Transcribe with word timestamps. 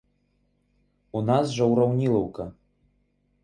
У 1.21 1.21
нас 1.29 1.53
жа 1.59 1.69
ўраўнілаўка. 1.75 2.51